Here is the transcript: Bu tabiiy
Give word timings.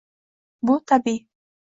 Bu 0.69 0.77
tabiiy 0.85 1.21